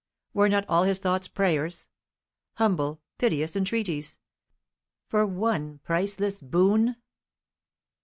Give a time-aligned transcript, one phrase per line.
[0.33, 1.85] Were not all his thoughts prayers
[2.55, 4.17] humble piteous entreaties
[5.05, 6.95] for one priceless boon?